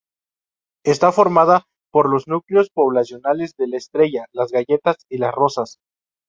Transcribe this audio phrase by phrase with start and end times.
[0.83, 5.77] Está formada por los núcleos poblacionales de La Estrella, Las Galletas y Las Rosas.